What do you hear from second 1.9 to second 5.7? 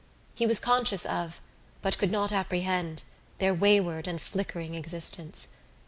could not apprehend, their wayward and flickering existence.